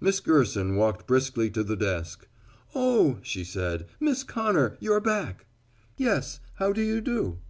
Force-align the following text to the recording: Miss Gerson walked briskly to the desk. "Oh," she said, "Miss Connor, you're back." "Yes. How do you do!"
Miss 0.00 0.20
Gerson 0.20 0.74
walked 0.76 1.06
briskly 1.06 1.50
to 1.50 1.62
the 1.62 1.76
desk. 1.76 2.28
"Oh," 2.74 3.18
she 3.20 3.44
said, 3.44 3.84
"Miss 4.00 4.24
Connor, 4.24 4.74
you're 4.80 5.00
back." 5.00 5.44
"Yes. 5.98 6.40
How 6.54 6.72
do 6.72 6.80
you 6.80 7.02
do!" 7.02 7.40